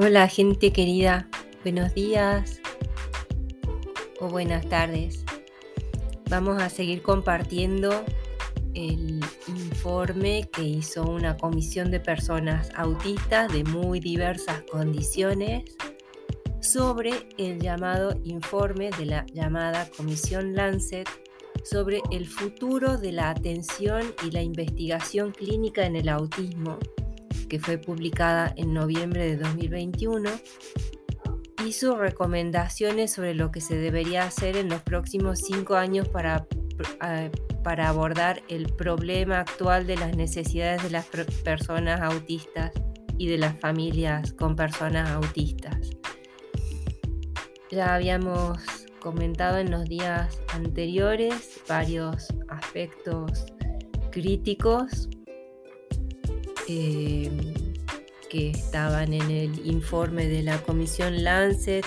Hola 0.00 0.28
gente 0.28 0.72
querida, 0.72 1.28
buenos 1.64 1.92
días. 1.92 2.60
O 4.20 4.28
buenas 4.28 4.64
tardes. 4.68 5.24
Vamos 6.30 6.62
a 6.62 6.70
seguir 6.70 7.02
compartiendo 7.02 8.04
el 8.74 9.18
informe 9.48 10.48
que 10.52 10.62
hizo 10.62 11.02
una 11.02 11.36
comisión 11.36 11.90
de 11.90 11.98
personas 11.98 12.70
autistas 12.76 13.52
de 13.52 13.64
muy 13.64 13.98
diversas 13.98 14.62
condiciones 14.70 15.64
sobre 16.60 17.26
el 17.36 17.58
llamado 17.58 18.14
informe 18.22 18.90
de 18.90 19.06
la 19.06 19.26
llamada 19.34 19.90
Comisión 19.96 20.54
Lancet 20.54 21.08
sobre 21.64 22.02
el 22.12 22.28
futuro 22.28 22.98
de 22.98 23.10
la 23.10 23.30
atención 23.30 24.14
y 24.24 24.30
la 24.30 24.42
investigación 24.42 25.32
clínica 25.32 25.84
en 25.86 25.96
el 25.96 26.08
autismo 26.08 26.78
que 27.48 27.58
fue 27.58 27.78
publicada 27.78 28.52
en 28.56 28.74
noviembre 28.74 29.24
de 29.24 29.36
2021, 29.36 30.30
hizo 31.66 31.96
recomendaciones 31.96 33.12
sobre 33.12 33.34
lo 33.34 33.50
que 33.50 33.60
se 33.60 33.76
debería 33.76 34.24
hacer 34.24 34.56
en 34.56 34.68
los 34.68 34.82
próximos 34.82 35.40
cinco 35.40 35.74
años 35.74 36.08
para, 36.08 36.46
eh, 37.04 37.30
para 37.64 37.88
abordar 37.88 38.42
el 38.48 38.72
problema 38.72 39.40
actual 39.40 39.86
de 39.86 39.96
las 39.96 40.16
necesidades 40.16 40.82
de 40.82 40.90
las 40.90 41.06
personas 41.06 42.00
autistas 42.00 42.72
y 43.18 43.26
de 43.26 43.38
las 43.38 43.58
familias 43.58 44.32
con 44.32 44.54
personas 44.54 45.10
autistas. 45.10 45.90
Ya 47.70 47.94
habíamos 47.94 48.86
comentado 49.00 49.58
en 49.58 49.70
los 49.70 49.84
días 49.84 50.40
anteriores 50.54 51.60
varios 51.68 52.28
aspectos 52.48 53.46
críticos 54.10 55.08
eh, 56.68 57.30
que 58.28 58.50
estaban 58.50 59.14
en 59.14 59.30
el 59.30 59.66
informe 59.66 60.26
de 60.26 60.42
la 60.42 60.58
Comisión 60.62 61.24
Lancet 61.24 61.84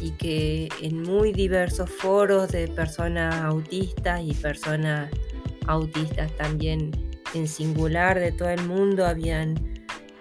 y 0.00 0.12
que 0.12 0.68
en 0.80 1.02
muy 1.02 1.32
diversos 1.32 1.90
foros 1.90 2.50
de 2.50 2.68
personas 2.68 3.34
autistas 3.42 4.22
y 4.24 4.32
personas 4.32 5.10
autistas 5.66 6.32
también 6.36 6.90
en 7.34 7.46
singular 7.46 8.18
de 8.18 8.32
todo 8.32 8.48
el 8.48 8.64
mundo 8.66 9.04
habían 9.06 9.54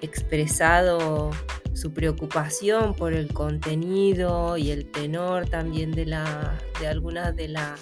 expresado 0.01 1.31
su 1.73 1.93
preocupación 1.93 2.93
por 2.93 3.13
el 3.13 3.33
contenido 3.33 4.57
y 4.57 4.71
el 4.71 4.85
tenor 4.91 5.47
también 5.47 5.91
de, 5.91 6.05
la, 6.05 6.59
de 6.79 6.87
algunas 6.87 7.35
de 7.35 7.47
las 7.47 7.79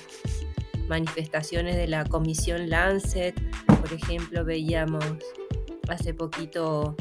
manifestaciones 0.87 1.75
de 1.75 1.87
la 1.87 2.05
Comisión 2.05 2.69
Lancet. 2.69 3.35
Por 3.65 3.93
ejemplo, 3.93 4.45
veíamos 4.45 5.03
hace 5.91 6.13
poquito 6.13 6.95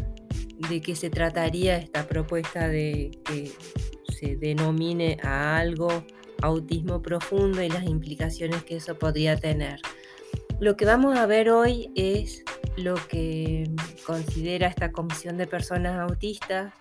de 0.68 0.80
qué 0.80 0.94
se 0.94 1.10
trataría 1.10 1.76
esta 1.76 2.06
propuesta 2.06 2.68
de 2.68 3.10
que 3.24 3.52
se 4.12 4.36
denomine 4.36 5.16
a 5.22 5.58
algo 5.58 6.04
autismo 6.42 7.00
profundo 7.00 7.62
y 7.62 7.68
las 7.68 7.84
implicaciones 7.84 8.62
que 8.64 8.76
eso 8.76 8.98
podría 8.98 9.36
tener. 9.36 9.80
Lo 10.58 10.76
que 10.76 10.84
vamos 10.84 11.16
a 11.16 11.26
ver 11.26 11.50
hoy 11.50 11.90
es 11.94 12.44
lo 12.76 12.94
que 13.08 13.70
considera 14.06 14.68
esta 14.68 14.92
Comisión 14.92 15.36
de 15.38 15.46
Personas 15.46 15.98
Autistas 15.98 16.72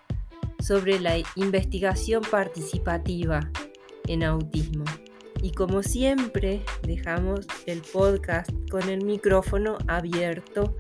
sobre 0.60 1.00
la 1.00 1.18
investigación 1.36 2.22
participativa 2.30 3.50
en 4.08 4.24
autismo. 4.24 4.84
Y 5.42 5.52
como 5.52 5.84
siempre, 5.84 6.62
dejamos 6.84 7.48
el 7.66 7.82
podcast 7.82 8.52
con 8.70 8.90
el 8.90 9.06
micrófono 9.06 9.78
abierto 9.88 10.76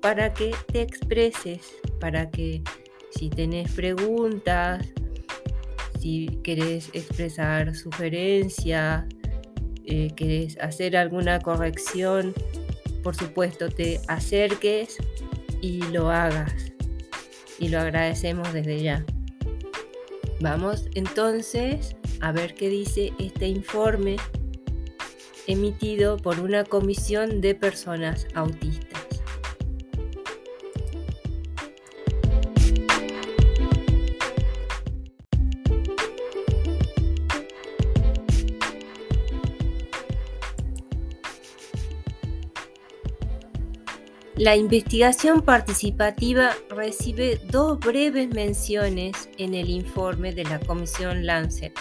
para 0.00 0.32
que 0.32 0.54
te 0.72 0.82
expreses, 0.82 1.60
para 2.00 2.30
que 2.30 2.62
si 3.10 3.30
tenés 3.30 3.72
preguntas, 3.72 4.86
si 6.00 6.38
querés 6.42 6.90
expresar 6.92 7.74
sugerencias, 7.74 9.04
eh, 9.84 10.10
querés 10.14 10.58
hacer 10.58 10.96
alguna 10.96 11.40
corrección, 11.40 12.34
por 13.02 13.16
supuesto 13.16 13.68
te 13.68 14.00
acerques 14.06 14.98
y 15.60 15.82
lo 15.92 16.10
hagas. 16.10 16.52
Y 17.58 17.68
lo 17.68 17.80
agradecemos 17.80 18.52
desde 18.52 18.82
ya. 18.82 19.04
Vamos 20.40 20.88
entonces 20.94 21.96
a 22.20 22.30
ver 22.30 22.54
qué 22.54 22.68
dice 22.68 23.12
este 23.18 23.48
informe 23.48 24.16
emitido 25.48 26.18
por 26.18 26.38
una 26.38 26.64
comisión 26.64 27.40
de 27.40 27.54
personas 27.54 28.26
autistas. 28.34 28.87
La 44.38 44.54
investigación 44.54 45.42
participativa 45.42 46.52
recibe 46.70 47.40
dos 47.50 47.80
breves 47.80 48.28
menciones 48.28 49.28
en 49.36 49.52
el 49.52 49.68
informe 49.68 50.32
de 50.32 50.44
la 50.44 50.60
Comisión 50.60 51.26
Lancet. 51.26 51.72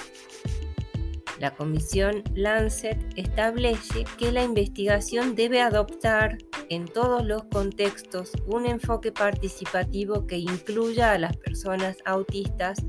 La 1.40 1.53
Comisión 1.53 2.23
Lancet 2.34 2.97
establece 3.16 4.06
que 4.18 4.31
la 4.31 4.44
investigación 4.44 5.35
debe 5.35 5.62
adoptar 5.62 6.40
en 6.69 6.85
todos 6.85 7.23
los 7.23 7.44
contextos 7.44 8.31
un 8.47 8.66
enfoque 8.66 9.12
participativo 9.12 10.25
que 10.25 10.38
incluya 10.38 11.12
a 11.12 11.19
las 11.19 11.38
personas 11.38 11.97
autistas 12.06 12.84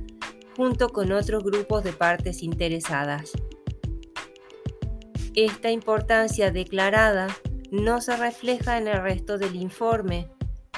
junto 0.57 0.89
con 0.89 1.13
otros 1.13 1.45
grupos 1.45 1.85
de 1.85 1.93
partes 1.93 2.43
interesadas. 2.43 3.33
Esta 5.35 5.71
importancia 5.71 6.51
declarada 6.51 7.29
no 7.71 8.01
se 8.01 8.17
refleja 8.17 8.79
en 8.79 8.89
el 8.89 9.03
resto 9.03 9.39
del 9.39 9.57
informe, 9.57 10.29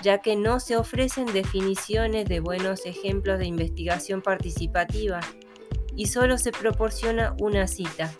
ya 0.02 0.18
que 0.18 0.36
no 0.36 0.60
se 0.60 0.76
ofrecen 0.76 1.26
definiciones 1.26 2.28
de 2.28 2.40
buenos 2.40 2.86
ejemplos 2.86 3.38
de 3.38 3.46
investigación 3.46 4.22
participativa 4.22 5.20
y 5.94 6.06
solo 6.06 6.38
se 6.38 6.52
proporciona 6.52 7.34
una 7.38 7.66
cita. 7.66 8.12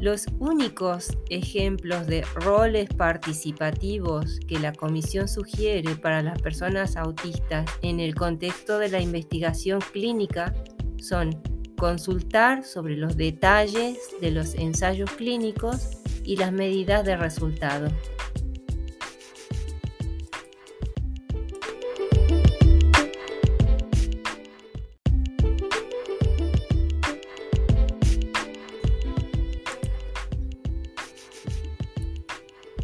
Los 0.00 0.26
únicos 0.40 1.16
ejemplos 1.30 2.08
de 2.08 2.22
roles 2.34 2.88
participativos 2.88 4.40
que 4.48 4.58
la 4.58 4.72
Comisión 4.72 5.28
sugiere 5.28 5.94
para 5.94 6.22
las 6.22 6.42
personas 6.42 6.96
autistas 6.96 7.70
en 7.82 8.00
el 8.00 8.16
contexto 8.16 8.78
de 8.78 8.88
la 8.88 9.00
investigación 9.00 9.80
clínica 9.92 10.52
son 10.98 11.40
consultar 11.78 12.64
sobre 12.64 12.96
los 12.96 13.16
detalles 13.16 13.98
de 14.20 14.32
los 14.32 14.54
ensayos 14.54 15.10
clínicos 15.12 16.01
y 16.24 16.36
las 16.36 16.52
medidas 16.52 17.04
de 17.04 17.16
resultado. 17.16 17.90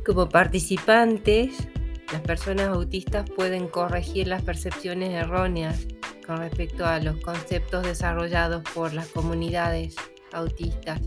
Como 0.05 0.29
participantes, 0.31 1.69
las 2.13 2.23
personas 2.23 2.69
autistas 2.69 3.29
pueden 3.29 3.69
corregir 3.69 4.27
las 4.27 4.43
percepciones 4.43 5.11
erróneas 5.11 5.87
con 6.27 6.39
respecto 6.39 6.87
a 6.87 6.99
los 6.99 7.19
conceptos 7.19 7.85
desarrollados 7.85 8.63
por 8.75 8.95
las 8.95 9.09
comunidades 9.09 9.97
autistas 10.33 11.01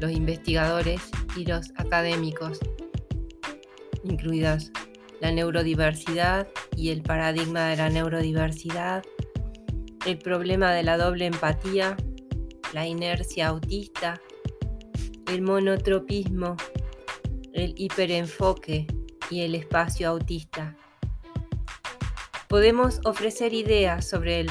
los 0.00 0.12
investigadores 0.12 1.00
y 1.36 1.44
los 1.44 1.70
académicos, 1.76 2.60
incluidas 4.04 4.70
la 5.20 5.32
neurodiversidad 5.32 6.48
y 6.76 6.90
el 6.90 7.02
paradigma 7.02 7.68
de 7.68 7.76
la 7.76 7.88
neurodiversidad, 7.88 9.02
el 10.06 10.18
problema 10.18 10.72
de 10.72 10.84
la 10.84 10.96
doble 10.96 11.26
empatía, 11.26 11.96
la 12.72 12.86
inercia 12.86 13.48
autista, 13.48 14.20
el 15.28 15.42
monotropismo, 15.42 16.56
el 17.52 17.74
hiperenfoque 17.76 18.86
y 19.30 19.40
el 19.40 19.54
espacio 19.54 20.08
autista. 20.08 20.76
Podemos 22.48 23.00
ofrecer 23.04 23.52
ideas 23.52 24.08
sobre 24.08 24.40
el 24.40 24.50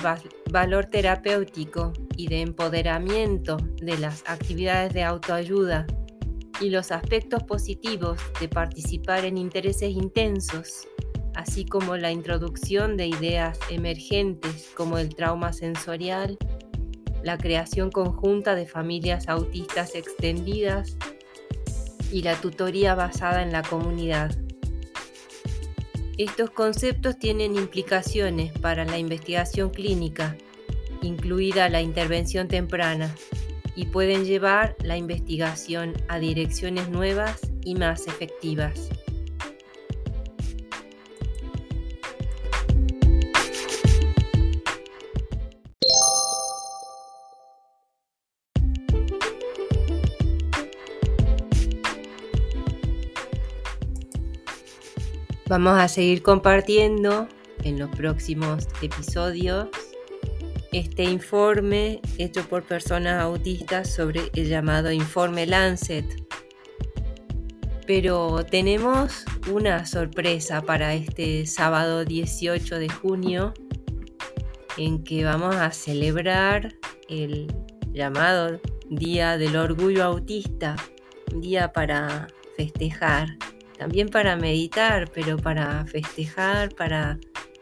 valor 0.51 0.85
terapéutico 0.85 1.93
y 2.17 2.27
de 2.27 2.41
empoderamiento 2.41 3.57
de 3.81 3.97
las 3.97 4.23
actividades 4.27 4.93
de 4.93 5.03
autoayuda 5.03 5.85
y 6.59 6.69
los 6.69 6.91
aspectos 6.91 7.43
positivos 7.43 8.19
de 8.39 8.49
participar 8.49 9.23
en 9.23 9.37
intereses 9.37 9.91
intensos, 9.91 10.87
así 11.35 11.65
como 11.65 11.95
la 11.95 12.11
introducción 12.11 12.97
de 12.97 13.07
ideas 13.07 13.59
emergentes 13.69 14.71
como 14.75 14.97
el 14.97 15.15
trauma 15.15 15.53
sensorial, 15.53 16.37
la 17.23 17.37
creación 17.37 17.91
conjunta 17.91 18.55
de 18.55 18.65
familias 18.65 19.29
autistas 19.29 19.93
extendidas 19.93 20.97
y 22.11 22.23
la 22.23 22.35
tutoría 22.35 22.95
basada 22.95 23.43
en 23.43 23.51
la 23.51 23.61
comunidad. 23.61 24.35
Estos 26.17 26.49
conceptos 26.49 27.19
tienen 27.19 27.55
implicaciones 27.55 28.51
para 28.57 28.85
la 28.85 28.97
investigación 28.97 29.69
clínica, 29.69 30.35
incluida 31.01 31.69
la 31.69 31.81
intervención 31.81 32.47
temprana, 32.47 33.13
y 33.77 33.85
pueden 33.85 34.25
llevar 34.25 34.75
la 34.81 34.97
investigación 34.97 35.93
a 36.07 36.17
direcciones 36.17 36.89
nuevas 36.89 37.39
y 37.63 37.75
más 37.75 38.07
efectivas. 38.07 38.89
Vamos 55.49 55.79
a 55.79 55.87
seguir 55.87 56.23
compartiendo 56.23 57.27
en 57.63 57.79
los 57.79 57.89
próximos 57.91 58.67
episodios 58.81 59.69
este 60.71 61.03
informe 61.03 62.01
hecho 62.17 62.47
por 62.47 62.63
personas 62.63 63.21
autistas 63.21 63.93
sobre 63.93 64.31
el 64.35 64.47
llamado 64.47 64.91
informe 64.91 65.45
Lancet. 65.45 66.05
Pero 67.85 68.45
tenemos 68.45 69.25
una 69.51 69.85
sorpresa 69.85 70.61
para 70.61 70.93
este 70.93 71.45
sábado 71.45 72.03
18 72.03 72.79
de 72.79 72.89
junio 72.89 73.53
en 74.77 75.03
que 75.03 75.23
vamos 75.23 75.55
a 75.55 75.71
celebrar 75.71 76.75
el 77.09 77.47
llamado 77.93 78.59
Día 78.89 79.37
del 79.37 79.55
Orgullo 79.55 80.03
Autista, 80.03 80.75
un 81.33 81.41
día 81.41 81.71
para 81.71 82.27
festejar 82.55 83.37
también 83.77 84.09
para 84.09 84.35
meditar, 84.35 85.09
pero 85.13 85.37
para 85.37 85.85
festejar, 85.85 86.73
para 86.75 87.19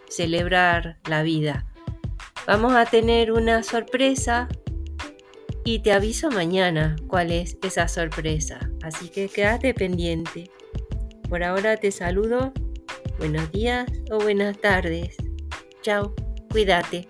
celebrar 0.07 0.97
la 1.09 1.23
vida. 1.23 1.65
Vamos 2.47 2.73
a 2.73 2.85
tener 2.85 3.31
una 3.31 3.63
sorpresa 3.63 4.47
y 5.63 5.79
te 5.79 5.91
aviso 5.91 6.29
mañana 6.29 6.95
cuál 7.07 7.31
es 7.31 7.57
esa 7.63 7.87
sorpresa. 7.87 8.69
Así 8.83 9.09
que 9.09 9.27
quédate 9.29 9.73
pendiente. 9.73 10.51
Por 11.27 11.43
ahora 11.43 11.77
te 11.77 11.91
saludo. 11.91 12.53
Buenos 13.17 13.51
días 13.51 13.91
o 14.11 14.19
buenas 14.19 14.59
tardes. 14.59 15.15
Chao, 15.81 16.13
cuídate. 16.51 17.07